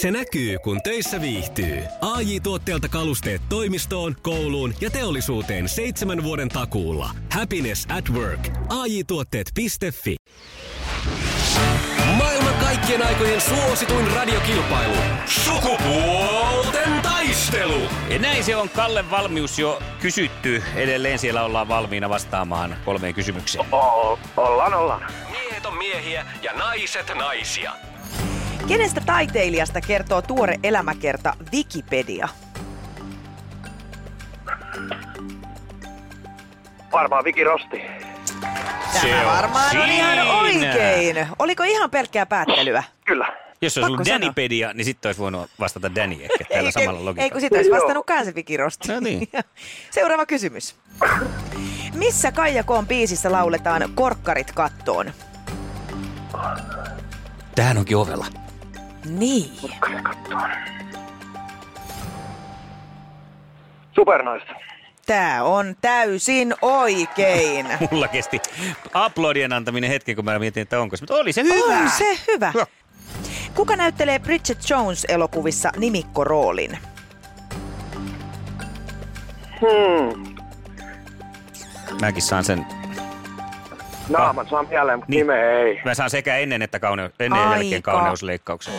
Se 0.00 0.10
näkyy, 0.10 0.58
kun 0.58 0.82
töissä 0.82 1.20
viihtyy. 1.20 1.82
ai 2.00 2.40
tuotteelta 2.40 2.88
kalusteet 2.88 3.42
toimistoon, 3.48 4.16
kouluun 4.22 4.74
ja 4.80 4.90
teollisuuteen 4.90 5.68
seitsemän 5.68 6.22
vuoden 6.22 6.48
takuulla. 6.48 7.10
Happiness 7.32 7.86
at 7.98 8.10
work. 8.10 8.48
ai 8.68 9.04
tuotteetfi 9.06 9.66
Maailman 12.16 12.54
kaikkien 12.54 13.06
aikojen 13.06 13.40
suosituin 13.40 14.06
radiokilpailu. 14.14 14.96
Sukupuolten 15.26 17.02
taistelu! 17.02 17.80
Ja 18.10 18.18
näin 18.18 18.44
se 18.44 18.56
on 18.56 18.68
Kalle 18.68 19.10
valmius 19.10 19.58
jo 19.58 19.82
kysytty. 20.00 20.62
Edelleen 20.76 21.18
siellä 21.18 21.44
ollaan 21.44 21.68
valmiina 21.68 22.08
vastaamaan 22.08 22.76
kolmeen 22.84 23.14
kysymykseen. 23.14 23.74
O- 23.74 24.18
ollaan, 24.36 24.74
ollaan. 24.74 25.12
Miehet 25.30 25.66
on 25.66 25.78
miehiä 25.78 26.26
ja 26.42 26.52
naiset 26.52 27.12
naisia. 27.14 27.72
Kenestä 28.68 29.00
taiteilijasta 29.06 29.80
kertoo 29.80 30.22
tuore 30.22 30.54
elämäkerta 30.62 31.34
Wikipedia? 31.52 32.28
Varmaan 36.92 37.24
Viki 37.24 37.44
Rosti. 37.44 37.82
Tämä 39.02 39.24
varmaan 39.26 39.76
on 39.76 39.88
ihan 39.90 40.18
oikein. 40.28 41.26
Oliko 41.38 41.62
ihan 41.62 41.90
pelkkää 41.90 42.26
päättelyä? 42.26 42.82
Kyllä. 43.04 43.26
Jos 43.62 43.76
olisi 43.76 43.80
Pakko 43.80 43.92
ollut 43.94 44.06
sanoa. 44.06 44.20
Danipedia, 44.20 44.72
niin 44.72 44.84
sitten 44.84 45.08
olisi 45.08 45.20
voinut 45.20 45.50
vastata 45.60 45.94
Danny 45.94 46.16
ehkä 46.22 46.44
tällä 46.54 46.70
samalla 46.80 46.90
ei, 46.90 47.04
kun 47.04 47.04
logiikalla. 47.06 47.40
sitä 47.40 47.56
olisi 47.56 47.70
vastannut 47.70 48.06
kanssa 48.06 48.34
Vikirosti. 48.34 48.88
No 48.92 49.00
niin. 49.00 49.28
Seuraava 49.90 50.26
kysymys. 50.26 50.74
Missä 51.94 52.32
Kaija 52.32 52.62
Koon 52.64 52.86
biisissä 52.86 53.32
lauletaan 53.32 53.90
Korkkarit 53.94 54.52
kattoon? 54.52 55.12
Tähän 57.54 57.78
onkin 57.78 57.96
ovella. 57.96 58.26
Niin. 59.04 59.50
Supernaista. 63.94 64.52
Tämä 65.06 65.44
on 65.44 65.76
täysin 65.80 66.54
oikein. 66.62 67.66
Mulla 67.90 68.08
kesti 68.08 68.40
aplodien 68.94 69.52
antaminen 69.52 69.90
hetki, 69.90 70.14
kun 70.14 70.24
mä 70.24 70.38
mietin, 70.38 70.62
että 70.62 70.80
onko 70.80 70.96
se. 70.96 71.02
Mutta 71.02 71.14
oli 71.14 71.32
se 71.32 71.42
hyvä. 71.42 71.78
On 71.78 71.90
se 71.90 72.18
hyvä. 72.28 72.50
Hyvä. 72.54 72.66
Kuka 73.54 73.76
näyttelee 73.76 74.18
Bridget 74.18 74.58
Jones-elokuvissa 74.70 75.70
nimikkoroolin? 75.76 76.78
Hmm. 79.60 80.34
Mäkin 82.00 82.22
saan 82.22 82.44
sen. 82.44 82.77
Naaman 84.08 84.48
saa 84.48 84.62
mieleen, 84.62 84.98
mutta 84.98 85.10
Niin. 85.10 85.18
nimeä 85.20 85.50
ei. 85.60 85.80
Mä 85.84 85.94
saan 85.94 86.10
sekä 86.10 86.36
ennen 86.36 86.62
että 86.62 86.78
kaune- 86.78 87.10
ennen 87.20 87.40
ja 87.40 87.50
jälkeen 87.50 87.74
Aika. 87.74 87.92
kauneusleikkauksen. 87.92 88.74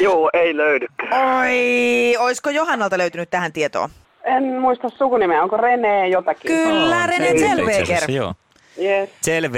Joo, 0.00 0.30
ei 0.32 0.56
löydykään. 0.56 1.38
Oi, 1.38 2.16
olisiko 2.18 2.50
Johannalta 2.50 2.98
löytynyt 2.98 3.30
tähän 3.30 3.52
tietoon? 3.52 3.90
En 4.24 4.44
muista 4.60 4.88
sukunimeä, 4.88 5.42
onko 5.42 5.56
Rene 5.56 6.08
jotakin? 6.08 6.48
Kyllä, 6.52 7.04
on 7.04 7.12
itse 7.12 7.34
Zellweger. 7.46 8.10
Joo. 8.10 8.34
Yes. 8.82 9.10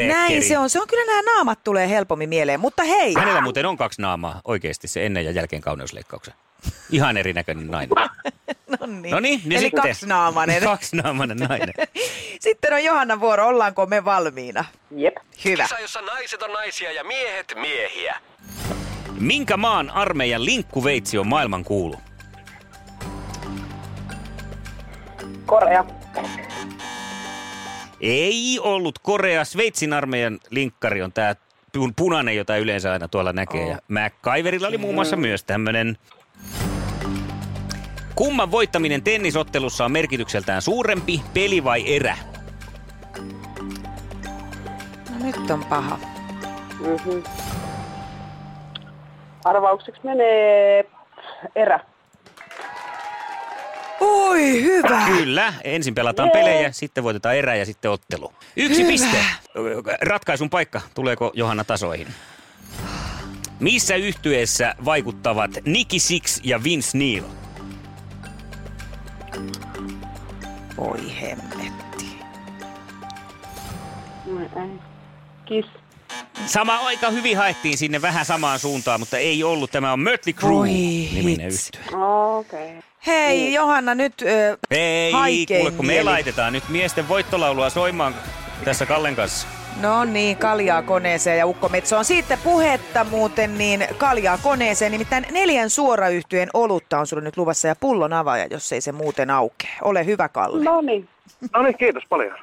Näin 0.08 0.42
se 0.42 0.58
on. 0.58 0.70
Se 0.70 0.80
on 0.80 0.86
kyllä 0.89 1.05
nämä 1.06 1.34
naamat 1.34 1.58
tulee 1.64 1.89
helpommin 1.89 2.28
mieleen. 2.28 2.61
Mutta 2.61 2.83
hei, 2.83 3.14
Hänellä 3.14 3.41
muuten 3.41 3.67
on 3.67 3.77
kaksi 3.77 4.02
naamaa 4.02 4.41
oikeasti, 4.45 4.89
se 4.89 5.06
ennen 5.06 5.24
ja 5.24 5.30
jälkeen 5.30 5.62
kauneusleikkauksen. 5.62 6.34
Ihan 6.91 7.17
erinäköinen 7.17 7.67
nainen. 7.67 7.89
no 8.80 8.86
niin. 8.86 9.11
No 9.14 9.20
niin, 9.20 9.41
niin 9.45 9.52
Eli 9.52 9.61
sitten. 9.61 9.83
kaksinaamainen. 9.83 10.62
Kaksinaamainen 10.72 11.36
nainen. 11.36 11.74
Sitten 12.41 12.72
on 12.72 12.84
Johannan 12.84 13.20
vuoro. 13.20 13.46
Ollaanko 13.46 13.86
me 13.86 14.05
valmiina? 14.05 14.64
Jep. 14.96 15.14
Hyvä. 15.44 15.62
Kisa, 15.62 15.78
jossa 15.78 16.00
naiset 16.00 16.42
on 16.42 16.52
naisia 16.52 16.92
ja 16.92 17.05
miehet 17.05 17.55
miehiä. 17.60 18.16
Minkä 19.20 19.56
maan 19.56 19.91
armeijan 19.91 20.44
linkkuveitsi 20.44 21.18
on 21.18 21.27
maailman 21.27 21.64
kuulu? 21.64 21.96
Korea. 25.46 25.84
Ei 28.00 28.58
ollut 28.62 28.98
Korea. 28.98 29.45
Sveitsin 29.45 29.92
armeijan 29.92 30.39
linkkari 30.51 31.02
on 31.02 31.12
tämä 31.12 31.34
punainen, 31.96 32.36
jota 32.36 32.57
yleensä 32.57 32.92
aina 32.92 33.08
tuolla 33.08 33.33
näkee. 33.33 33.68
Ja 33.68 33.78
MacGyverilla 33.89 34.68
oli 34.68 34.78
muun 34.78 34.95
muassa 34.95 35.17
myös 35.17 35.45
tämmöinen. 35.45 35.98
Kumman 38.14 38.51
voittaminen 38.51 39.02
tennisottelussa 39.02 39.84
on 39.84 39.92
merkitykseltään 39.92 40.62
suurempi, 40.62 41.22
peli 41.34 41.64
vai 41.64 41.95
erä? 41.96 42.17
Nyt 45.23 45.51
on 45.51 45.64
paha. 45.64 45.98
Mm-hmm. 46.81 47.23
Arvaukseksi 49.45 50.01
menee 50.05 50.85
erä. 51.57 51.81
Oi, 54.01 54.63
hyvä. 54.63 55.07
Kyllä, 55.07 55.55
ensin 55.64 55.95
pelataan 55.95 56.31
pelejä, 56.31 56.73
sitten 56.73 57.05
voitetaan 57.05 57.36
erä 57.36 57.55
ja 57.55 57.67
sitten 57.67 57.91
ottelu. 57.91 58.33
Yksi 58.57 58.81
Hyvä. 58.83 58.91
piste. 58.91 59.17
Ratkaisun 60.03 60.51
paikka. 60.51 60.81
Tuleeko 60.95 61.31
Johanna 61.35 61.64
tasoihin? 61.64 62.07
Missä 63.61 63.95
yhtyeessä 63.95 64.75
vaikuttavat 64.85 65.51
Nicky 65.64 65.98
Six 65.98 66.41
ja 66.45 66.64
Vince 66.64 66.98
Neil? 66.98 67.25
Voi 70.77 71.20
hemmetti. 71.20 72.19
No 74.27 74.41
ei. 74.41 74.89
Kiss. 75.50 75.68
Sama 76.46 76.77
aika 76.77 77.11
hyvin 77.11 77.36
haettiin 77.36 77.78
sinne 77.78 78.02
vähän 78.02 78.24
samaan 78.24 78.58
suuntaan, 78.58 79.00
mutta 79.00 79.18
ei 79.18 79.44
ollut. 79.44 79.70
Tämä 79.70 79.92
on 79.92 80.00
Mötley 80.00 80.34
Voi 80.42 80.68
niminen 80.68 81.48
yhtye. 81.48 81.80
Okei. 81.98 82.68
Okay. 82.68 82.83
Hei, 83.06 83.55
Johanna, 83.55 83.94
nyt 83.94 84.22
ö, 84.22 84.58
Ei, 84.70 85.12
haikein 85.12 85.60
kuule, 85.60 85.77
kun 85.77 85.86
me 85.86 85.92
mieli. 85.92 86.05
laitetaan 86.05 86.52
nyt 86.52 86.68
miesten 86.68 87.08
voittolaulua 87.08 87.70
soimaan 87.70 88.14
tässä 88.64 88.86
Kallen 88.86 89.16
kanssa. 89.16 89.46
No 89.80 90.05
niin, 90.05 90.36
kaljaa 90.36 90.83
koneeseen 90.83 91.39
ja 91.39 91.46
ukkometso 91.46 91.98
on 91.98 92.05
siitä 92.05 92.39
puhetta 92.44 93.05
muuten, 93.05 93.58
niin 93.58 93.86
kaljaa 93.98 94.39
koneeseen. 94.39 94.92
Nimittäin 94.92 95.27
neljän 95.30 95.70
suorayhtyjen 95.70 96.48
olutta 96.55 96.98
on 96.98 97.06
sulle 97.06 97.22
nyt 97.22 97.36
luvassa 97.36 97.68
ja 97.68 97.77
pullon 97.77 98.12
avaaja, 98.12 98.46
jos 98.50 98.72
ei 98.72 98.80
se 98.80 98.92
muuten 98.92 99.30
aukee. 99.30 99.70
Ole 99.83 100.06
hyvä, 100.06 100.28
Kalle. 100.28 100.64
No 100.64 100.80
niin. 100.80 101.08
No 101.55 101.62
niin, 101.62 101.78
kiitos 101.78 102.02
paljon. 102.08 102.36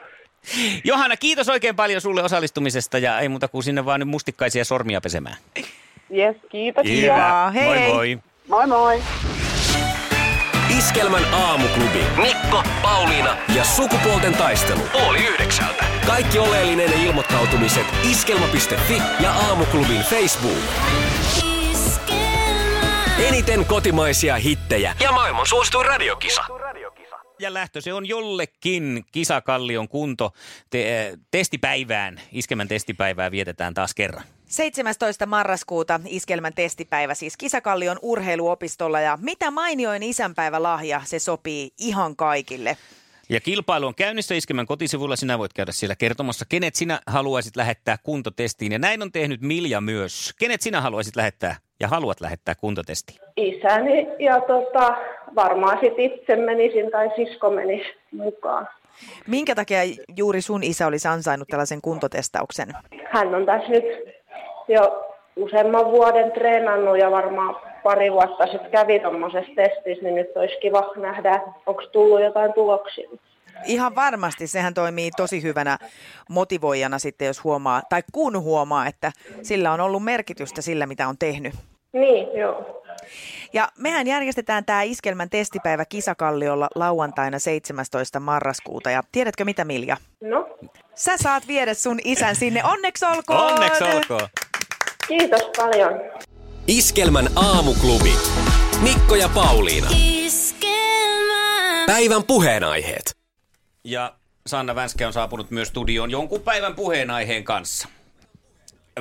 Johanna, 0.83 1.17
kiitos 1.17 1.49
oikein 1.49 1.75
paljon 1.75 2.01
sulle 2.01 2.23
osallistumisesta 2.23 2.97
ja 2.97 3.19
ei 3.19 3.29
muuta 3.29 3.47
kuin 3.47 3.63
sinne 3.63 3.85
vaan 3.85 3.99
nyt 3.99 4.09
mustikkaisia 4.09 4.65
sormia 4.65 5.01
pesemään. 5.01 5.35
Yes, 6.17 6.35
kiitos. 6.49 6.85
Hyvä. 6.87 7.51
hei, 7.53 7.65
moi 7.65 7.87
moi. 7.87 8.19
Moi 8.47 8.67
moi. 8.67 9.03
Iskelmän 10.77 11.33
aamuklubi. 11.33 12.05
Mikko, 12.21 12.63
Pauliina 12.81 13.37
ja 13.55 13.63
sukupuolten 13.63 14.33
taistelu. 14.33 14.81
Oli 14.93 15.25
yhdeksältä. 15.25 15.85
Kaikki 16.07 16.39
oleellinen 16.39 16.93
ilmoittautumiset 16.93 17.85
iskelma.fi 18.11 19.01
ja 19.19 19.31
aamuklubin 19.31 20.01
Facebook. 20.01 20.63
Eniten 23.27 23.65
kotimaisia 23.65 24.35
hittejä 24.35 24.95
ja 25.03 25.11
maailman 25.11 25.47
suosituin 25.47 25.85
radiokisa. 25.85 26.41
Ja 27.39 27.53
lähtö 27.53 27.81
se 27.81 27.93
on 27.93 28.05
jollekin 28.05 29.05
kisakallion 29.11 29.87
kunto. 29.87 30.33
Te, 30.69 31.13
testipäivään, 31.31 32.21
iskemän 32.31 32.67
testipäivää 32.67 33.31
vietetään 33.31 33.73
taas 33.73 33.93
kerran. 33.93 34.23
17. 34.45 35.25
marraskuuta 35.25 35.99
iskelmän 36.05 36.53
testipäivä 36.53 37.13
siis 37.13 37.37
Kisakallion 37.37 37.99
urheiluopistolla 38.01 38.99
ja 38.99 39.17
mitä 39.21 39.51
mainioin 39.51 40.03
isänpäivälahja, 40.03 41.01
se 41.05 41.19
sopii 41.19 41.69
ihan 41.77 42.15
kaikille. 42.15 42.77
Ja 43.29 43.39
kilpailu 43.39 43.87
on 43.87 43.95
käynnissä 43.95 44.35
Iskemän 44.35 44.65
kotisivuilla. 44.65 45.15
Sinä 45.15 45.39
voit 45.39 45.53
käydä 45.53 45.71
siellä 45.71 45.95
kertomassa, 45.95 46.45
kenet 46.49 46.75
sinä 46.75 46.99
haluaisit 47.07 47.55
lähettää 47.55 47.97
kuntotestiin. 48.03 48.71
Ja 48.71 48.79
näin 48.79 49.01
on 49.01 49.11
tehnyt 49.11 49.41
Milja 49.41 49.81
myös. 49.81 50.33
Kenet 50.39 50.61
sinä 50.61 50.81
haluaisit 50.81 51.15
lähettää 51.15 51.55
ja 51.79 51.87
haluat 51.87 52.21
lähettää 52.21 52.55
kuntotestiin? 52.55 53.19
Isäni 53.37 54.07
ja 54.19 54.41
tota, 54.41 54.97
varmaan 55.37 55.77
sit 55.81 55.93
itse 55.97 56.35
menisin 56.35 56.91
tai 56.91 57.09
sisko 57.15 57.49
menisi 57.49 57.95
mukaan. 58.11 58.67
Minkä 59.27 59.55
takia 59.55 59.79
juuri 60.17 60.41
sun 60.41 60.63
isä 60.63 60.87
olisi 60.87 61.07
ansainnut 61.07 61.47
tällaisen 61.47 61.81
kuntotestauksen? 61.81 62.73
Hän 63.11 63.35
on 63.35 63.45
tässä 63.45 63.69
nyt 63.69 63.85
jo 64.67 65.13
useamman 65.35 65.85
vuoden 65.85 66.31
treenannut 66.31 66.99
ja 66.99 67.11
varmaan 67.11 67.55
pari 67.83 68.11
vuotta 68.11 68.47
sitten 68.47 68.71
kävi 68.71 68.99
tuommoisessa 68.99 69.51
testissä, 69.55 70.03
niin 70.03 70.15
nyt 70.15 70.27
olisi 70.35 70.59
kiva 70.61 70.91
nähdä, 70.95 71.41
onko 71.65 71.81
tullut 71.91 72.21
jotain 72.21 72.53
tuloksia. 72.53 73.09
Ihan 73.65 73.95
varmasti 73.95 74.47
sehän 74.47 74.73
toimii 74.73 75.11
tosi 75.17 75.43
hyvänä 75.43 75.77
motivoijana 76.29 76.99
sitten, 76.99 77.25
jos 77.25 77.43
huomaa, 77.43 77.81
tai 77.89 78.01
kun 78.11 78.41
huomaa, 78.41 78.87
että 78.87 79.11
sillä 79.41 79.71
on 79.71 79.79
ollut 79.79 80.03
merkitystä 80.03 80.61
sillä, 80.61 80.85
mitä 80.85 81.07
on 81.07 81.15
tehnyt. 81.19 81.53
Niin, 81.93 82.37
joo. 82.39 82.83
Ja 83.53 83.71
mehän 83.77 84.07
järjestetään 84.07 84.65
tämä 84.65 84.81
Iskelmän 84.81 85.29
testipäivä 85.29 85.85
Kisakalliolla 85.85 86.67
lauantaina 86.75 87.39
17. 87.39 88.19
marraskuuta. 88.19 88.91
Ja 88.91 89.03
tiedätkö 89.11 89.45
mitä 89.45 89.65
Milja? 89.65 89.97
No, 90.21 90.57
Sä 90.95 91.17
saat 91.17 91.47
viedä 91.47 91.73
sun 91.73 91.99
isän 92.03 92.35
sinne. 92.35 92.63
Onneksi 92.63 93.05
olkoon! 93.05 93.53
Onneksi 93.53 93.83
olkoon! 93.83 94.29
kiitos 95.07 95.41
paljon. 95.57 95.93
Iskelmän 96.67 97.29
aamuklubi. 97.35 98.13
Mikko 98.83 99.15
ja 99.15 99.29
Pauliina. 99.29 99.87
Päivän 101.85 102.23
puheenaiheet. 102.23 103.17
Ja 103.83 104.15
Sanna 104.47 104.75
Vänskä 104.75 105.07
on 105.07 105.13
saapunut 105.13 105.51
myös 105.51 105.67
studioon 105.67 106.11
jonkun 106.11 106.41
päivän 106.41 106.75
puheenaiheen 106.75 107.43
kanssa. 107.43 107.87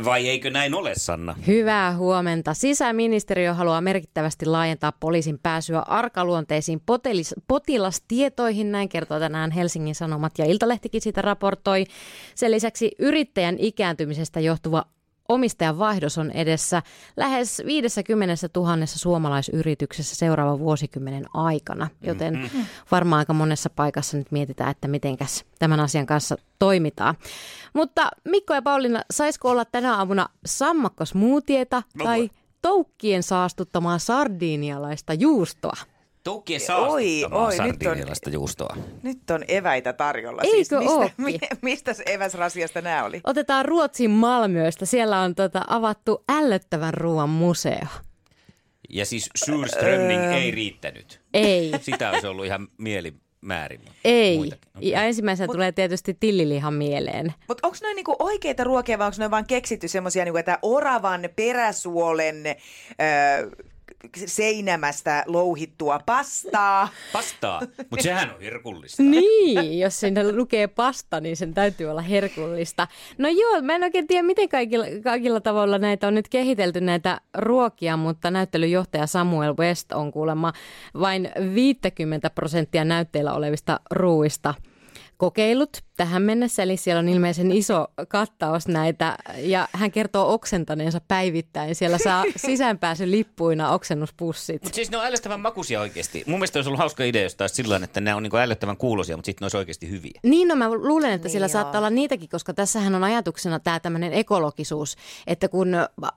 Vai 0.05 0.29
eikö 0.29 0.51
näin 0.51 0.75
ole, 0.75 0.93
Sanna? 0.95 1.35
Hyvää 1.47 1.97
huomenta. 1.97 2.55
Sisäministeriö 2.55 3.55
haluaa 3.55 3.81
merkittävästi 3.81 4.47
laajentaa 4.47 4.93
poliisin 4.93 5.39
pääsyä 5.43 5.81
arkaluonteisiin 5.81 6.81
potilis- 6.81 7.43
potilastietoihin. 7.49 8.73
Näin 8.73 8.89
kertoo 8.89 9.19
tänään 9.19 9.51
Helsingin 9.51 9.95
Sanomat 9.95 10.33
ja 10.39 10.45
Iltalehtikin 10.45 11.01
sitä 11.01 11.23
raportoi. 11.23 11.85
Sen 12.35 12.51
lisäksi 12.51 12.91
yrittäjän 12.99 13.57
ikääntymisestä 13.59 14.41
johtuva 14.41 14.85
omistajan 15.29 15.79
vaihdos 15.79 16.19
on 16.19 16.31
edessä 16.31 16.83
lähes 17.17 17.63
50 17.67 18.49
000 18.57 18.87
suomalaisyrityksessä 18.87 20.17
seuraavan 20.17 20.59
vuosikymmenen 20.59 21.25
aikana, 21.35 21.89
joten 22.03 22.35
mm-hmm. 22.35 22.65
varmaan 22.91 23.19
aika 23.19 23.33
monessa 23.33 23.71
paikassa 23.71 24.17
nyt 24.17 24.33
mietitään, 24.33 24.71
että 24.71 24.89
mitenkäs 24.89 25.45
tämän 25.59 25.81
asian 25.81 26.07
kanssa 26.07 26.37
toimitaan. 26.59 27.15
Mutta 27.75 28.09
Mikko 28.25 28.55
ja 28.55 28.63
Pauliina, 28.63 29.03
saisiko 29.11 29.51
olla 29.51 29.65
tänä 29.65 29.97
aamuna 29.97 30.29
sammakkosmuutieta 30.47 31.83
No 31.95 32.05
tai 32.05 32.31
toukkien 32.63 33.23
saastuttamaa 33.23 33.99
sardinialaista 33.99 35.15
juustoa? 35.15 35.77
Toukkien 36.27 36.61
Oi, 36.61 36.67
saastuttamaa 36.67 37.47
oi, 37.47 37.57
nyt 37.59 38.27
on- 38.27 38.33
juustoa. 38.33 38.77
Nyt 39.03 39.31
on 39.31 39.45
eväitä 39.49 39.93
tarjolla. 39.93 40.43
Eikö 40.43 40.57
siis 40.57 40.71
mistä, 40.71 41.11
mi, 41.17 41.39
mistä 41.63 41.95
se 41.95 42.03
eväsrasiasta 42.07 42.81
nämä 42.81 43.05
oli? 43.05 43.21
Otetaan 43.25 43.65
Ruotsin 43.65 44.11
Malmöstä. 44.11 44.87
Siellä 44.87 45.21
on 45.21 45.35
tota, 45.35 45.63
avattu 45.69 46.25
ällöttävän 46.29 46.95
ruoan 46.95 47.29
museo. 47.29 47.87
Ja 48.89 49.07
siis 49.07 49.31
Surströmming 49.45 50.25
ei 50.25 50.51
riittänyt. 50.51 51.21
Ei. 51.35 51.73
Sitä 51.81 52.11
olisi 52.11 52.27
ollut 52.27 52.47
ihan 52.47 52.69
mielimäärin. 52.79 53.81
Ei. 54.05 54.37
Muitakin. 54.37 54.69
Okei. 54.77 54.91
Ja 54.91 55.03
ensimmäisenä 55.03 55.53
tulee 55.53 55.73
tietysti 55.73 56.17
tillilihan 56.21 56.75
mieleen. 56.75 57.35
Mutta 57.49 57.67
onko 57.67 57.79
noin 57.83 57.97
niinku 57.97 58.17
oikeita 58.19 58.65
ruokia 58.65 58.99
vai 58.99 59.07
onko 59.07 59.17
noin 59.19 59.31
vaan 59.31 59.47
keksitty 59.47 59.89
semmoisia, 59.89 60.25
niinku, 60.25 60.39
että 60.39 60.59
oravan 60.63 61.29
peräsuolen 61.37 62.47
öö, 62.47 63.51
seinämästä 64.27 65.25
louhittua 65.27 66.01
pastaa? 66.07 66.89
Pastaa, 67.13 67.61
mutta 67.91 68.03
sehän 68.03 68.35
on 68.35 68.41
herkullista. 68.41 69.03
Niin, 69.03 69.79
jos 69.79 70.01
siinä 70.01 70.33
lukee 70.33 70.67
pasta, 70.67 71.21
niin 71.21 71.37
sen 71.37 71.55
täytyy 71.55 71.87
olla 71.87 72.01
herkullista. 72.01 72.89
No 73.19 73.29
joo, 73.29 73.63
mä 73.63 73.75
en 73.75 73.83
oikein 73.83 74.07
tiedä, 74.07 74.23
miten 74.23 74.49
kaikilla, 74.49 74.87
kaikilla 75.05 75.41
tavoilla 75.41 75.79
näitä 75.79 76.09
on 76.09 76.15
nyt 76.15 76.29
kehitelty 76.29 76.81
näitä 76.81 77.21
ruokia, 77.35 77.97
mutta 77.97 78.31
näyttelyjohtaja 78.31 79.07
Samuel 79.07 79.55
West 79.57 79.93
on 79.93 80.13
kuulemma 80.13 80.53
vain 81.01 81.31
50 81.55 82.31
prosenttia 82.31 82.85
näytteillä 82.85 83.33
olevista 83.33 83.81
ruuista 83.91 84.55
kokeillut 85.17 85.86
tähän 85.97 86.23
mennessä, 86.23 86.63
eli 86.63 86.77
siellä 86.77 86.99
on 86.99 87.09
ilmeisen 87.09 87.53
iso 87.53 87.87
kattaus 88.09 88.69
näitä, 88.69 89.17
ja 89.37 89.69
hän 89.73 89.91
kertoo 89.91 90.35
oksentaneensa 90.35 91.01
päivittäin. 91.09 91.75
Siellä 91.75 91.99
saa 91.99 92.25
sisäänpääsy 92.47 93.11
lippuina 93.11 93.71
oksennuspussit. 93.71 94.63
Mutta 94.63 94.77
siis 94.77 94.91
ne 94.91 94.97
on 94.97 95.07
ällöttävän 95.07 95.41
makuisia 95.41 95.81
oikeasti. 95.81 96.25
Mun 96.27 96.39
mielestä 96.39 96.59
olisi 96.59 96.69
ollut 96.69 96.79
hauska 96.79 97.05
idea, 97.05 97.23
jos 97.23 97.35
taas 97.35 97.57
sillä 97.57 97.81
että 97.85 98.01
ne 98.01 98.15
on 98.15 98.23
niinku 98.23 98.37
ällöttävän 98.37 98.77
kuulosia, 98.77 99.17
mutta 99.17 99.27
sitten 99.27 99.43
ne 99.43 99.45
olisi 99.45 99.57
oikeasti 99.57 99.91
hyviä. 99.91 100.21
Niin, 100.23 100.49
no 100.49 100.57
mä 100.57 100.71
luulen, 100.71 101.13
että 101.13 101.27
Niin 101.27 101.33
sillä 101.33 101.45
joo. 101.45 101.53
saattaa 101.53 101.79
olla 101.79 101.91
niitäkin, 101.91 102.29
koska 102.29 102.55
tässähän 102.55 102.95
on 102.95 103.05
ajatuksena 103.05 103.59
tämä 103.59 103.81
tämmöinen 103.81 104.13
ekologisuus, 104.13 104.97
että 105.27 105.49
kun 105.49 105.69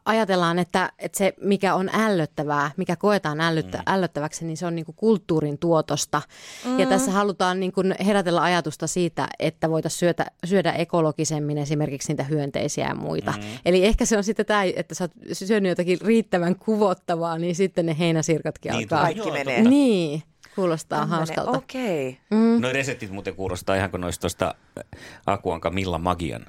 ajatellaan, 0.06 0.60
että, 0.60 0.92
että 1.00 1.18
se 1.18 1.34
mikä 1.42 1.76
on 1.76 1.90
ällöttävää, 1.94 2.72
mikä 2.78 2.96
koetaan 2.96 3.42
ällöttä, 3.42 3.78
mm. 3.78 3.84
ällöttäväksi, 3.88 4.46
niin 4.46 4.58
se 4.58 4.66
on 4.66 4.76
niinku 4.76 4.94
kulttuurin 4.94 5.58
tuotosta. 5.58 6.22
Mm. 6.66 6.80
Ja 6.80 6.86
tässä 6.86 7.12
halutaan 7.12 7.60
niinku 7.60 7.82
herätellä 8.06 8.42
ajatusta 8.42 8.88
siitä, 8.88 9.28
että 9.40 9.69
voitaisiin 9.70 10.00
syödä, 10.00 10.26
syödä 10.46 10.72
ekologisemmin 10.72 11.58
esimerkiksi 11.58 12.12
niitä 12.12 12.24
hyönteisiä 12.24 12.88
ja 12.88 12.96
muita. 12.96 13.32
Mm. 13.32 13.44
Eli 13.66 13.86
ehkä 13.86 14.06
se 14.06 14.18
on 14.18 14.24
sitten 14.24 14.46
tämä, 14.46 14.64
että 14.64 14.96
sä 14.96 15.04
oot 15.04 15.12
syönyt 15.34 15.70
jotakin 15.70 16.02
riittävän 16.02 16.56
kuvottavaa, 16.56 17.38
niin 17.38 17.56
sitten 17.56 17.86
ne 17.86 17.96
heinäsirkatkin 18.00 18.72
Niin, 18.72 18.84
alkaa. 18.84 19.02
Kaikki 19.02 19.32
menee. 19.32 19.62
Niin, 19.62 20.24
kuulostaa 20.56 21.00
Tämmönen, 21.00 21.18
hauskalta. 21.18 21.58
Okei. 21.58 22.10
Okay. 22.10 22.40
Mm. 22.40 22.62
Noi 22.62 22.74
reseptit 22.74 23.12
muuten 23.12 23.36
kuulostaa 23.36 23.76
ihan 23.76 23.92
kuin 23.92 24.02
noista 24.02 24.22
tuosta 24.22 24.56
Akuanka 25.26 25.70
Milla 25.70 25.98
Magian. 25.98 26.46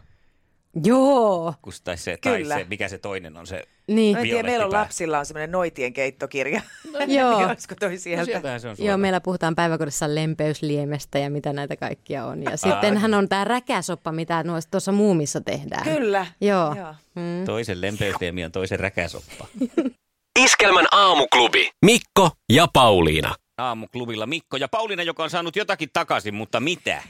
Joo, 0.84 1.54
Kus, 1.62 1.80
tai, 1.80 1.96
se, 1.96 2.18
tai 2.20 2.38
Kyllä. 2.38 2.54
se, 2.58 2.66
mikä 2.70 2.88
se 2.88 2.98
toinen 2.98 3.36
on 3.36 3.46
se. 3.46 3.62
niin. 3.86 4.16
Mä 4.16 4.20
en 4.22 4.28
tiedä, 4.28 4.48
meillä 4.48 4.66
on 4.66 4.72
lapsilla 4.72 5.18
on 5.18 5.26
semmoinen 5.26 5.50
noitien 5.52 5.92
keittokirja. 5.92 6.60
Joo. 7.06 7.36
Olisiko 7.48 7.74
toi 7.80 7.90
No, 7.92 7.98
sieltä? 7.98 8.24
sieltähän 8.24 8.60
se 8.60 8.68
on 8.68 8.76
Joo, 8.78 8.96
meillä 8.98 9.20
puhutaan 9.20 9.54
päiväkodissa 9.54 10.14
lempeysliemestä 10.14 11.18
ja 11.18 11.30
mitä 11.30 11.52
näitä 11.52 11.76
kaikkia 11.76 12.26
on. 12.26 12.42
Ja 12.42 12.56
sittenhän 12.56 13.14
on 13.14 13.28
tämä 13.28 13.44
räkäsoppa, 13.44 14.12
mitä 14.12 14.44
tuossa 14.70 14.92
muumissa 14.92 15.40
tehdään. 15.40 15.84
Kyllä. 15.84 16.26
Joo. 16.40 16.74
Joo. 16.74 16.94
Mm. 17.14 17.44
Toisen 17.46 17.80
lempeysliemi 17.80 18.44
on 18.44 18.52
toisen 18.52 18.80
räkäsoppa. 18.80 19.46
Iskelmän 20.44 20.86
aamuklubi. 20.92 21.70
Mikko 21.84 22.30
ja 22.52 22.68
Pauliina. 22.72 23.34
Aamuklubilla 23.58 24.26
Mikko 24.26 24.56
ja 24.56 24.68
Pauliina, 24.68 25.02
joka 25.02 25.22
on 25.22 25.30
saanut 25.30 25.56
jotakin 25.56 25.88
takaisin, 25.92 26.34
mutta 26.34 26.60
mitä? 26.60 27.02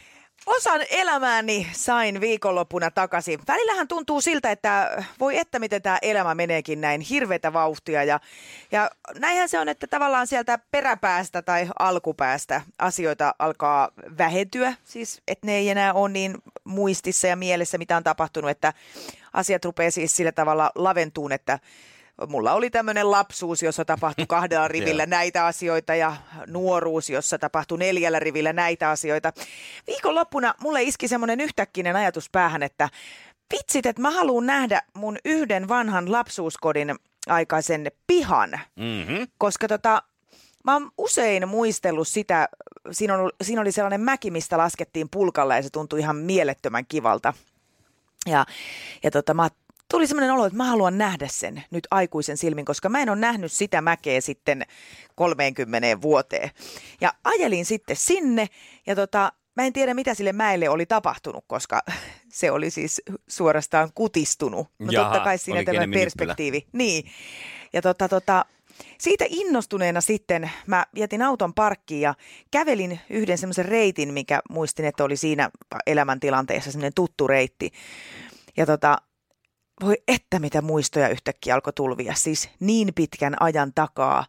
Osan 0.57 0.81
elämääni 0.91 1.67
sain 1.73 2.21
viikonloppuna 2.21 2.91
takaisin. 2.91 3.41
Välillähän 3.49 3.89
tuntuu 3.89 4.21
siltä, 4.21 4.51
että 4.51 5.05
voi 5.21 5.39
että 5.39 5.59
miten 5.59 5.83
tämä 5.83 5.99
elämä 6.03 6.35
meneekin 6.35 6.81
näin 6.81 7.01
hirveätä 7.01 7.53
vauhtia. 7.53 8.05
Ja, 8.05 8.21
ja 8.73 8.91
näinhän 9.19 9.49
se 9.49 9.59
on, 9.59 9.69
että 9.69 9.87
tavallaan 9.87 10.27
sieltä 10.27 10.59
peräpäästä 10.71 11.43
tai 11.43 11.69
alkupäästä 11.79 12.63
asioita 12.79 13.35
alkaa 13.39 13.91
vähentyä. 14.19 14.75
Siis, 14.85 15.23
että 15.29 15.47
ne 15.47 15.57
ei 15.57 15.71
enää 15.71 15.93
ole 15.93 16.09
niin 16.09 16.35
muistissa 16.65 17.27
ja 17.27 17.37
mielessä, 17.37 17.79
mitä 17.79 17.97
on 17.97 18.05
tapahtunut, 18.05 18.51
että 18.51 18.73
asiat 19.33 19.65
rupeaa 19.65 19.91
siis 19.91 20.17
sillä 20.17 20.33
tavalla 20.33 20.71
laventuun, 20.75 21.33
että 21.33 21.59
Mulla 22.29 22.53
oli 22.53 22.71
tämmöinen 22.71 23.11
lapsuus, 23.11 23.63
jossa 23.63 23.85
tapahtui 23.85 24.27
kahdella 24.37 24.69
rivillä 24.69 25.07
näitä 25.07 25.47
asioita 25.47 25.95
ja 25.95 26.17
nuoruus, 26.47 27.11
jossa 27.11 27.39
tapahtui 27.39 27.79
neljällä 27.79 28.19
rivillä 28.19 28.53
näitä 28.53 28.91
asioita. 28.91 29.33
Viikonloppuna 29.87 30.55
mulle 30.61 30.83
iski 30.83 31.09
semmoinen 31.09 31.41
yhtäkkinen 31.41 31.97
ajatus 31.97 32.31
päähän, 32.31 32.63
että 32.63 32.89
vitsit, 33.53 33.87
että 33.87 34.03
mä 34.03 34.11
haluan 34.11 34.47
nähdä 34.47 34.83
mun 34.95 35.19
yhden 35.25 35.69
vanhan 35.69 36.13
lapsuuskodin 36.13 36.95
aikaisen 37.27 37.93
pihan, 38.07 38.61
Mm-hmm. 38.77 39.27
koska 39.39 39.69
tota, 39.69 40.03
mä 40.65 40.73
oon 40.73 40.91
usein 40.99 41.49
muistellut 41.49 42.09
sitä, 42.09 42.49
siinä, 42.91 43.15
on, 43.15 43.31
siinä 43.43 43.61
oli 43.61 43.73
sellainen 43.73 44.01
mäki, 44.01 44.31
mistä 44.31 44.59
laskettiin 44.59 45.09
pulkalla 45.11 45.57
ja 45.57 45.63
se 45.63 45.71
tuntui 45.71 46.01
ihan 46.01 46.17
mielettömän 46.17 46.87
kivalta. 46.87 47.35
Ja, 48.27 48.47
ja 49.03 49.11
tota, 49.11 49.35
mä 49.35 49.49
tuli 49.91 50.07
semmoinen 50.07 50.35
olo, 50.35 50.47
että 50.47 50.57
mä 50.57 50.65
haluan 50.65 50.99
nähdä 50.99 51.29
sen 51.29 51.63
nyt 51.71 51.87
aikuisen 51.91 52.37
silmin, 52.37 52.65
koska 52.65 52.89
mä 52.89 53.03
en 53.03 53.11
ole 53.11 53.19
nähnyt 53.19 53.53
sitä 53.53 53.81
mäkeä 53.81 54.21
sitten 54.21 54.63
30 55.15 56.03
vuoteen. 56.03 56.51
Ja 57.01 57.13
ajelin 57.25 57.65
sitten 57.65 57.97
sinne 57.97 58.47
ja 58.87 58.97
tota, 58.97 59.33
mä 59.57 59.67
en 59.67 59.73
tiedä 59.73 59.95
mitä 59.95 60.15
sille 60.15 60.33
mäelle 60.33 60.69
oli 60.69 60.87
tapahtunut, 60.87 61.45
koska 61.47 61.83
se 62.29 62.51
oli 62.51 62.71
siis 62.71 63.03
suorastaan 63.29 63.91
kutistunut. 63.95 64.69
No 64.79 64.93
Jaha, 64.93 65.11
totta 65.11 65.25
kai 65.25 65.39
siinä 65.39 65.65
tämä 65.65 65.87
perspektiivi. 65.93 66.67
Niin. 66.73 67.11
Ja 67.73 67.83
tota, 67.83 68.09
tota, 68.09 68.45
siitä 68.99 69.25
innostuneena 69.29 70.01
sitten 70.01 70.51
mä 70.67 70.87
jätin 70.97 71.23
auton 71.23 71.55
parkkiin 71.55 72.01
ja 72.01 72.15
kävelin 72.51 73.01
yhden 73.11 73.39
semmoisen 73.39 73.65
reitin, 73.65 74.13
mikä 74.13 74.41
muistin, 74.51 74.85
että 74.85 75.05
oli 75.05 75.17
siinä 75.17 75.51
elämäntilanteessa 75.87 76.73
semmoinen 76.73 76.95
tuttu 76.95 77.27
reitti. 77.27 77.73
Ja 78.57 78.67
tota, 78.67 78.99
voi 79.81 79.95
että 80.09 80.39
mitä 80.39 80.63
muistoja 80.63 81.09
yhtäkkiä 81.09 81.55
alkoi 81.55 81.73
tulvia, 81.73 82.15
siis 82.15 82.51
niin 82.61 82.95
pitkän 82.95 83.43
ajan 83.43 83.73
takaa. 83.75 84.27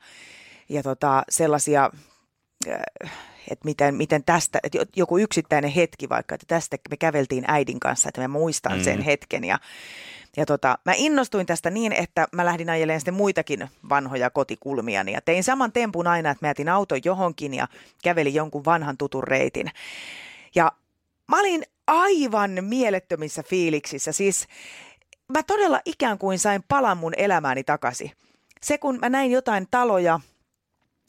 Ja 0.70 0.84
tota, 0.84 1.24
sellaisia, 1.30 1.90
äh, 2.68 3.12
että 3.52 3.66
miten, 3.66 3.96
miten 3.96 4.24
tästä, 4.24 4.60
että 4.64 4.78
jo- 4.78 4.86
joku 4.96 5.18
yksittäinen 5.18 5.72
hetki 5.72 6.10
vaikka, 6.10 6.36
että 6.36 6.48
tästä 6.48 6.78
me 6.90 6.98
käveltiin 6.98 7.44
äidin 7.48 7.80
kanssa, 7.80 8.10
että 8.10 8.22
mä 8.22 8.28
muistan 8.28 8.78
mm. 8.78 8.84
sen 8.84 9.02
hetken. 9.02 9.44
Ja, 9.44 9.60
ja 10.38 10.46
tota, 10.46 10.78
mä 10.86 10.94
innostuin 10.96 11.46
tästä 11.46 11.70
niin, 11.70 11.94
että 11.94 12.28
mä 12.32 12.46
lähdin 12.46 12.70
ajelemaan 12.70 13.00
sitten 13.00 13.14
muitakin 13.14 13.70
vanhoja 13.90 14.30
kotikulmia. 14.30 15.04
Ja 15.12 15.22
tein 15.22 15.44
saman 15.44 15.72
tempun 15.72 16.08
aina, 16.08 16.32
että 16.32 16.46
mä 16.46 16.50
jätin 16.50 16.70
auton 16.70 17.02
johonkin 17.06 17.54
ja 17.54 17.68
kävelin 18.04 18.34
jonkun 18.34 18.66
vanhan 18.66 18.98
tutun 18.98 19.24
reitin. 19.24 19.72
Ja 20.56 20.72
mä 21.28 21.40
olin 21.40 21.64
aivan 21.88 22.52
mielettömissä 22.62 23.44
fiiliksissä. 23.44 24.12
Siis 24.12 24.48
mä 25.32 25.44
todella 25.44 25.80
ikään 25.86 26.18
kuin 26.18 26.40
sain 26.40 26.64
palan 26.68 26.98
mun 26.98 27.14
elämääni 27.18 27.64
takaisin. 27.64 28.12
Se 28.62 28.78
kun 28.78 29.00
mä 29.02 29.10
näin 29.10 29.32
jotain 29.32 29.68
taloja 29.72 30.20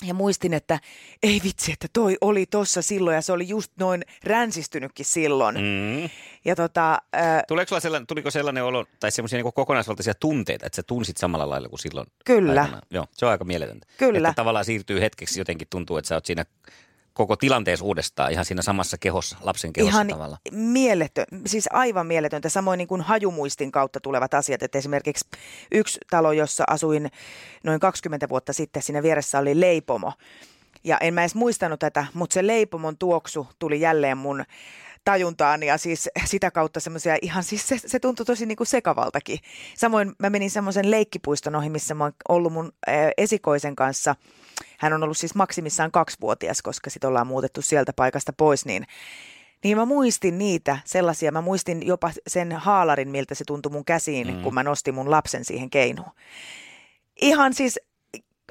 ja 0.07 0.14
muistin, 0.14 0.55
että 0.55 0.81
ei 1.23 1.41
vitsi, 1.45 1.73
että 1.73 1.88
toi 1.93 2.17
oli 2.21 2.47
tossa 2.47 2.83
silloin 2.83 3.14
ja 3.14 3.23
se 3.23 3.33
oli 3.33 3.49
just 3.49 3.73
noin 3.79 4.05
ränsistynytkin 4.25 5.07
silloin. 5.07 5.57
Mm. 5.57 6.11
Ja 6.45 6.57
tota, 6.57 6.93
äh, 7.17 7.43
Tuleeko 7.49 7.69
sulla 7.69 7.81
sellainen, 7.81 8.07
tuliko 8.07 8.31
sellainen 8.31 8.64
olo 8.64 8.85
tai 9.00 9.11
semmoisia 9.11 9.43
niin 9.43 9.52
kokonaisvaltaisia 9.52 10.14
tunteita, 10.14 10.67
että 10.67 10.76
sä 10.76 10.83
tunsit 10.83 11.17
samalla 11.17 11.49
lailla 11.49 11.69
kuin 11.69 11.81
silloin? 11.81 12.07
Kyllä. 12.25 12.61
Aikanaan? 12.61 12.83
Joo, 12.91 13.07
se 13.12 13.26
on 13.26 13.33
aika 13.33 13.45
mieletöntä. 13.45 13.87
Kyllä. 13.99 14.29
Että 14.29 14.37
tavallaan 14.37 14.64
siirtyy 14.64 15.00
hetkeksi 15.00 15.41
jotenkin 15.41 15.69
tuntuu, 15.71 15.97
että 15.97 16.09
sä 16.09 16.14
oot 16.14 16.26
siinä 16.26 16.45
koko 17.12 17.37
tilanteessa 17.37 17.85
uudestaan 17.85 18.33
ihan 18.33 18.45
siinä 18.45 18.62
samassa 18.62 18.99
kehossa, 18.99 19.37
lapsen 19.40 19.73
kehossa 19.73 19.97
ihan 19.97 20.09
tavallaan. 20.09 20.40
mieletön, 20.50 21.25
siis 21.47 21.69
aivan 21.73 22.07
mieletöntä. 22.07 22.49
Samoin 22.49 22.78
niin 22.78 22.88
kuin 22.88 23.00
hajumuistin 23.00 23.73
kautta 23.73 24.00
tulevat 24.00 24.35
asiat. 24.35 24.62
Että 24.62 24.78
esimerkiksi 24.78 25.28
yksi 25.73 26.00
talo, 26.11 26.33
jossa 26.33 26.64
asuin 26.66 27.11
noin 27.64 27.81
20 27.81 28.28
vuotta 28.28 28.52
sitten, 28.52 28.83
siinä 28.83 29.02
vieressä 29.02 29.38
oli 29.38 29.61
leipomo. 29.61 30.12
Ja 30.85 30.99
en 30.99 31.14
mä 31.14 31.21
edes 31.21 31.35
muistanut 31.35 31.81
tätä, 31.81 32.07
mutta 32.14 32.35
se 32.35 32.47
leipomon 32.47 32.99
tuoksu 32.99 33.47
tuli 33.59 33.81
jälleen 33.81 34.19
mun 34.19 34.45
tajuntaan 35.05 35.63
ja 35.63 35.79
siis 35.79 36.09
sitä 36.25 36.51
kautta 36.51 36.81
semmoisia 36.81 37.17
ihan, 37.23 37.45
siis 37.45 37.69
se, 37.69 37.79
se 37.87 38.01
tuntui 38.01 38.27
tosi 38.27 38.47
niin 38.47 38.57
kuin 38.57 38.67
sekavaltakin. 38.67 39.39
Samoin 39.77 40.13
mä 40.19 40.31
menin 40.31 40.51
semmoisen 40.51 40.91
leikkipuiston 40.91 41.55
ohi, 41.55 41.71
missä 41.71 41.95
mä 41.95 42.05
oon 42.05 42.13
ollut 42.29 42.53
mun 42.53 42.73
esikoisen 43.17 43.77
kanssa. 43.77 44.15
Hän 44.79 44.93
on 44.93 45.03
ollut 45.03 45.19
siis 45.19 45.35
maksimissaan 45.35 45.91
kaksivuotias, 45.91 46.63
koska 46.63 46.91
sit 46.91 47.05
ollaan 47.05 47.27
muutettu 47.27 47.63
sieltä 47.63 47.93
paikasta 47.97 48.33
pois, 48.33 48.67
niin 48.67 48.87
niin 49.65 49.77
mä 49.77 49.85
muistin 49.85 50.39
niitä 50.39 50.79
sellaisia, 50.85 51.33
mä 51.33 51.41
muistin 51.41 51.87
jopa 51.87 52.11
sen 52.27 52.53
haalarin, 52.53 53.09
miltä 53.09 53.35
se 53.35 53.45
tuntui 53.47 53.73
mun 53.73 53.85
käsiin, 53.85 54.35
mm. 54.35 54.43
kun 54.43 54.55
mä 54.55 54.63
nostin 54.63 54.95
mun 54.95 55.11
lapsen 55.11 55.45
siihen 55.45 55.71
keinuun. 55.71 56.11
Ihan 57.21 57.55
siis 57.55 57.81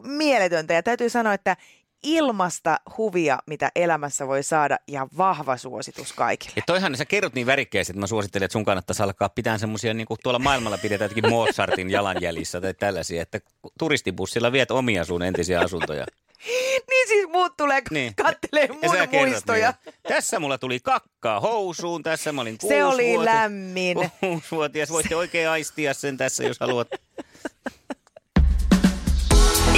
mieletöntä 0.01 0.74
ja 0.74 0.84
täytyy 0.84 1.10
sanoa, 1.10 1.34
että 1.34 1.58
ilmasta 2.03 2.79
huvia, 2.98 3.39
mitä 3.48 3.72
elämässä 3.75 4.27
voi 4.27 4.43
saada 4.43 4.77
ja 4.88 5.08
vahva 5.17 5.58
suositus 5.58 6.13
kaikille. 6.13 6.53
Ja 6.55 6.62
toihan 6.65 6.98
sä 6.98 7.05
kerrot 7.05 7.34
niin 7.34 7.48
värikkäästi, 7.48 7.91
että 7.91 8.00
mä 8.00 8.08
suosittelen, 8.08 8.46
että 8.46 8.53
sun 8.53 8.65
kannattaisi 8.65 9.03
alkaa 9.03 9.29
pitää 9.29 9.58
semmoisia, 9.58 9.93
niin 9.93 10.08
kuin 10.08 10.17
tuolla 10.24 10.39
maailmalla 10.39 10.77
pidetään 10.77 11.10
jotenkin 11.10 11.29
Mozartin 11.31 11.89
jalanjäljissä 11.98 12.62
tai 12.62 12.74
tällaisia, 12.74 13.22
että 13.22 13.39
turistibussilla 13.79 14.51
viet 14.51 14.72
omia 14.72 15.05
sun 15.05 15.24
entisiä 15.24 15.60
asuntoja. 15.60 16.05
niin 16.89 17.08
siis 17.08 17.27
muut 17.29 17.58
tulee 17.58 17.81
Niin. 17.91 18.15
kattelee 18.15 18.67
mun 18.67 18.79
muistoja. 19.12 19.74
Niin. 19.86 19.96
Tässä 20.08 20.39
mulla 20.39 20.58
tuli 20.58 20.79
kakkaa 20.79 21.39
housuun, 21.39 22.03
tässä 22.03 22.31
mä 22.31 22.41
olin 22.41 22.58
Se 22.67 22.84
oli 22.84 23.03
kuusivuotias- 23.03 23.25
lämmin. 23.25 23.98
Kuusivuotias, 24.20 24.89
voitte 24.91 25.15
oikein 25.15 25.50
aistia 25.50 25.93
sen 25.93 26.17
tässä, 26.17 26.43
jos 26.43 26.60
haluat. 26.60 26.88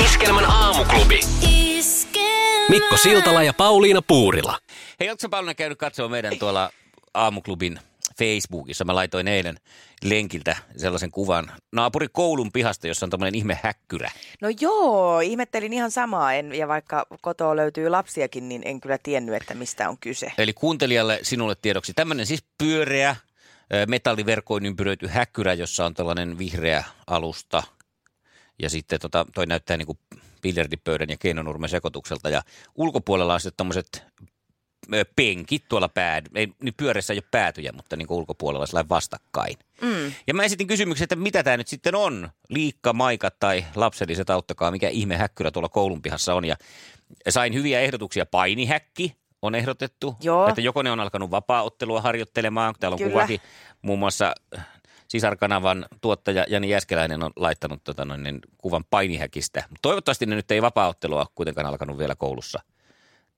Iskelmän 0.06 0.46
aamuklubi. 0.46 1.20
Mikko 2.70 2.98
Siltala 2.98 3.44
ja 3.44 3.54
Pauliina 3.54 4.02
Puurila. 4.02 4.60
Hei, 5.00 5.10
ootko 5.10 5.30
Pauliina 5.30 5.54
käynyt 5.54 5.78
katsoa 5.78 6.10
meidän 6.10 6.40
tuolla 6.40 6.70
aamuklubin 7.14 7.80
Facebookissa? 8.18 8.86
Mä 8.86 8.96
laitoin 8.96 9.28
eilen 9.28 9.58
lenkiltä 10.04 10.56
sellaisen 10.78 11.12
kuvan 11.12 11.52
naapuri 11.72 12.08
koulun 12.12 12.52
pihasta, 12.52 12.88
jossa 12.88 13.06
on 13.06 13.10
tämmöinen 13.10 13.36
ihme 13.36 13.60
häkkyrä. 13.64 14.12
No 14.42 14.50
joo, 14.60 15.20
ihmettelin 15.20 15.74
ihan 15.74 15.92
samaa. 15.92 16.34
En, 16.34 16.54
ja 16.56 16.68
vaikka 16.68 17.06
kotoa 17.22 17.56
löytyy 17.56 17.90
lapsiakin, 17.90 18.50
niin 18.50 18.62
en 18.66 18.82
kyllä 18.82 18.98
tiennyt, 18.98 19.36
että 19.36 19.54
mistä 19.54 19.90
on 19.90 19.98
kyse. 19.98 20.32
Eli 20.38 20.54
kuuntelijalle 20.54 21.20
sinulle 21.22 21.56
tiedoksi 21.62 21.94
tämmöinen 21.94 22.26
siis 22.26 22.44
pyöreä, 22.58 23.16
metalliverkoin 23.88 24.66
ympyröity 24.66 25.08
häkkyrä, 25.08 25.54
jossa 25.54 25.86
on 25.86 25.94
tällainen 25.94 26.38
vihreä 26.38 26.84
alusta. 27.08 27.64
Ja 28.60 28.70
sitten 28.70 29.00
tota, 29.00 29.26
toi 29.36 29.46
näyttää 29.46 29.78
niin 29.78 29.86
kuin 29.86 29.98
biljardipöydän 30.44 31.10
ja 31.10 31.18
keinonurmen 31.18 31.70
sekoitukselta. 31.70 32.30
Ja 32.30 32.42
ulkopuolella 32.76 33.34
on 33.34 33.40
sitten 33.40 33.58
tämmöiset 33.58 34.04
penkit 35.16 35.66
tuolla 35.70 35.90
pää, 35.90 36.22
ei, 36.36 36.48
niin 36.64 36.74
pyörässä 36.78 37.14
ei 37.14 37.18
ole 37.18 37.28
päätyjä, 37.32 37.72
mutta 37.72 37.96
niin 37.96 38.08
ulkopuolella 38.10 38.66
sellainen 38.66 38.90
vastakkain. 38.90 39.58
Mm. 39.82 40.12
Ja 40.28 40.34
mä 40.34 40.44
esitin 40.44 40.68
kysymyksen, 40.68 41.06
että 41.06 41.16
mitä 41.16 41.44
tämä 41.44 41.58
nyt 41.58 41.68
sitten 41.68 41.96
on? 41.96 42.30
Liikka, 42.50 42.94
maikat 42.94 43.40
tai 43.40 43.66
lapselliset, 43.76 44.30
auttakaa, 44.30 44.72
mikä 44.72 44.90
ihme 44.90 45.18
häkkyrä 45.18 45.52
tuolla 45.52 45.70
koulun 45.70 46.02
pihassa 46.02 46.34
on. 46.34 46.46
Ja 46.46 46.56
sain 47.30 47.54
hyviä 47.54 47.82
ehdotuksia. 47.82 48.26
Painihäkki 48.26 49.16
on 49.42 49.56
ehdotettu. 49.56 50.16
Joo. 50.22 50.48
Että 50.48 50.62
joko 50.62 50.82
ne 50.82 50.92
on 50.92 51.00
alkanut 51.00 51.32
vapaa-ottelua 51.32 52.02
harjoittelemaan. 52.02 52.76
Täällä 52.80 52.96
on 52.96 53.00
Kyllä. 53.00 53.12
kuvakin. 53.12 53.40
Muun 53.82 54.00
muassa 54.00 54.34
sisarkanavan 55.14 55.86
tuottaja 56.02 56.46
Jani 56.50 56.70
Jäskeläinen 56.70 57.24
on 57.24 57.32
laittanut 57.36 57.84
tota 57.84 58.06
noin, 58.06 58.24
niin, 58.24 58.40
kuvan 58.58 58.84
painihäkistä. 58.90 59.64
Toivottavasti 59.82 60.26
ne 60.26 60.36
nyt 60.36 60.52
ei 60.52 60.62
vapaa-ottelua 60.62 61.26
kuitenkaan 61.36 61.68
alkanut 61.68 61.98
vielä 61.98 62.16
koulussa 62.16 62.60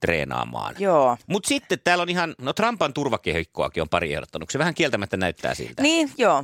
treenaamaan. 0.00 0.74
Joo. 0.78 1.16
Mutta 1.26 1.48
sitten 1.48 1.78
täällä 1.84 2.02
on 2.02 2.08
ihan, 2.08 2.34
no 2.38 2.52
Trumpan 2.52 2.94
turvakehikkoakin 2.94 3.80
on 3.80 3.88
pari 3.88 4.14
ehdottanut. 4.14 4.50
Se 4.50 4.58
vähän 4.58 4.74
kieltämättä 4.74 5.16
näyttää 5.16 5.54
siltä. 5.54 5.82
Niin, 5.82 6.10
joo. 6.18 6.42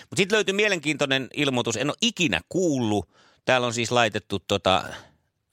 Mutta 0.00 0.16
sitten 0.16 0.36
löytyy 0.36 0.54
mielenkiintoinen 0.54 1.28
ilmoitus. 1.34 1.76
En 1.76 1.90
ole 1.90 1.96
ikinä 2.02 2.40
kuullut. 2.48 3.08
Täällä 3.44 3.66
on 3.66 3.74
siis 3.74 3.90
laitettu 3.92 4.38
tota, 4.38 4.84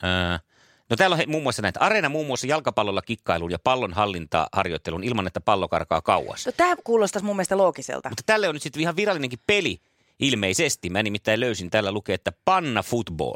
ää, 0.03 0.39
no 0.89 0.95
täällä 0.95 1.13
on 1.13 1.17
he, 1.17 1.25
muun 1.25 1.43
muassa 1.43 1.61
näitä. 1.61 1.79
Areena 1.79 2.09
muun 2.09 2.27
muassa 2.27 2.47
jalkapallolla 2.47 3.01
kikkailun 3.01 3.51
ja 3.51 3.59
pallon 3.59 3.93
hallintaa 3.93 4.47
harjoittelun 4.53 5.03
ilman, 5.03 5.27
että 5.27 5.41
pallo 5.41 5.67
karkaa 5.67 6.01
kauas. 6.01 6.45
No 6.45 6.51
tämä 6.51 6.75
kuulostaisi 6.83 7.25
mun 7.25 7.35
mielestä 7.35 7.57
loogiselta. 7.57 8.09
Mutta 8.09 8.23
tälle 8.25 8.49
on 8.49 8.55
nyt 8.55 8.63
sitten 8.63 8.81
ihan 8.81 8.95
virallinenkin 8.95 9.39
peli 9.47 9.81
ilmeisesti. 10.19 10.89
Mä 10.89 11.03
nimittäin 11.03 11.39
löysin, 11.39 11.69
täällä 11.69 11.91
lukee, 11.91 12.15
että 12.15 12.31
panna 12.45 12.83
football. 12.83 13.35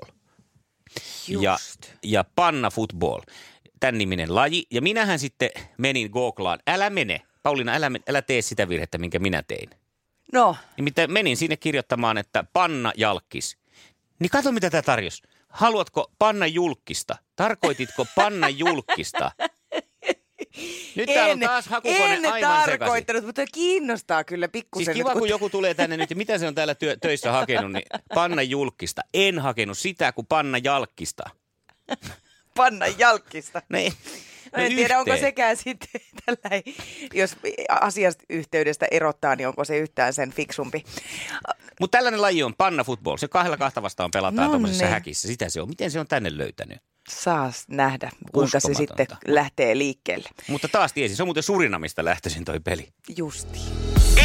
Ja, 1.28 1.58
ja 2.04 2.26
panna 2.36 2.70
football. 2.70 3.22
Tämän 3.80 3.98
niminen 3.98 4.36
laji. 4.36 4.66
Ja 4.72 4.82
minähän 4.82 5.20
sitten 5.20 5.50
menin 5.78 6.10
googlaan. 6.10 6.60
Älä 6.68 6.90
mene. 6.90 7.22
Pauliina, 7.44 7.74
älä, 7.74 7.92
älä 8.10 8.22
tee 8.22 8.42
sitä 8.42 8.70
virhettä, 8.70 8.98
minkä 8.98 9.20
minä 9.20 9.44
tein. 9.44 9.70
No, 10.34 10.56
Nimittäin 10.78 11.12
menin 11.12 11.38
sinne 11.38 11.58
kirjoittamaan, 11.58 12.18
että 12.18 12.44
panna 12.54 12.92
jalkis. 12.98 13.58
Niin 14.20 14.30
kato, 14.30 14.52
mitä 14.52 14.70
tämä 14.70 14.82
tarjosi. 14.82 15.24
Haluatko 15.52 16.12
panna 16.20 16.48
julkista? 16.48 17.16
Tarkoititko 17.36 18.06
panna 18.16 18.50
julkista? 18.50 19.32
Nyt 20.96 21.06
täällä 21.14 21.34
on 21.34 21.40
taas 21.40 21.68
hakukone 21.68 22.14
en 22.14 22.32
aivan 22.32 22.66
tarkoittanut, 22.66 23.26
mutta 23.26 23.42
kiinnostaa 23.54 24.24
kyllä 24.24 24.48
pikkusen. 24.48 24.86
Siis 24.86 24.98
kiva, 24.98 25.10
nyt, 25.10 25.20
kun 25.20 25.30
joku 25.30 25.50
tulee 25.50 25.74
tänne 25.74 25.98
nyt, 25.98 26.10
ja 26.10 26.16
mitä 26.16 26.38
se 26.38 26.48
on 26.48 26.56
täällä 26.56 26.76
työ, 26.76 26.98
töissä 27.02 27.32
hakenut, 27.32 27.72
niin 27.72 27.86
panna 28.14 28.42
julkista. 28.42 29.02
En 29.14 29.40
hakenut 29.40 29.78
sitä, 29.78 30.12
kuin 30.12 30.28
panna 30.28 30.58
jalkista. 30.58 31.24
panna 32.58 32.88
jalkista. 32.88 33.62
Ne, 33.70 33.94
No 34.58 34.64
en 34.64 34.76
tiedä, 34.76 35.00
onko 35.00 35.18
sekään 35.18 35.58
sitten 35.58 36.02
tällä, 36.26 36.62
jos 37.14 37.36
asiasta 37.70 38.24
yhteydestä 38.30 38.88
erottaa, 38.92 39.36
niin 39.36 39.48
onko 39.48 39.66
se 39.66 39.78
yhtään 39.78 40.14
sen 40.14 40.32
fiksumpi. 40.32 40.84
Mutta 41.82 41.98
tällainen 41.98 42.22
laji 42.22 42.44
on 42.44 42.54
panna 42.58 42.84
football. 42.84 43.18
Se 43.18 43.28
kahdella 43.28 43.58
kahta 43.58 43.82
vastaan 43.82 44.12
pelataan 44.12 44.46
No 44.46 44.52
tuommoisessa 44.52 44.84
niin. 44.84 44.92
häkissä. 44.94 45.28
Sitä 45.28 45.50
se 45.50 45.62
on. 45.62 45.70
Miten 45.70 45.92
se 45.92 46.00
on 46.00 46.08
tänne 46.08 46.38
löytänyt? 46.38 46.78
Saas 47.10 47.66
nähdä, 47.68 48.12
kuinka 48.32 48.60
se 48.60 48.74
sitten 48.74 49.08
lähtee 49.28 49.78
liikkeelle. 49.78 50.30
Mutta 50.48 50.68
taas 50.68 50.94
tiesin, 50.94 51.18
se 51.18 51.24
on 51.24 51.28
muuten 51.28 51.44
Surinamista 51.44 52.06
lähtöisin 52.06 52.46
toi 52.46 52.60
peli. 52.60 52.88
Justi. 53.18 53.60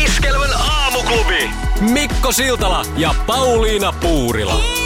Iskelmän 0.05 0.51
aamuklubi. 0.55 1.51
Mikko 1.81 2.33
Siltala 2.33 2.85
ja 2.97 3.15
Pauliina 3.27 3.93
Puurila. 3.93 4.86